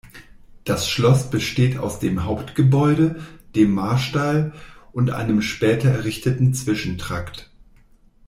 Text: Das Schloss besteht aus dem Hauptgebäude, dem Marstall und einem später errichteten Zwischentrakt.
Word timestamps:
Das 0.63 0.89
Schloss 0.89 1.29
besteht 1.29 1.77
aus 1.77 1.99
dem 1.99 2.23
Hauptgebäude, 2.23 3.21
dem 3.53 3.69
Marstall 3.75 4.51
und 4.93 5.11
einem 5.11 5.43
später 5.43 5.89
errichteten 5.91 6.55
Zwischentrakt. 6.55 7.51